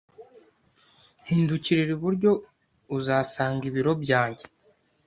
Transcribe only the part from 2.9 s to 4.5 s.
uzasanga ibiro byanjye.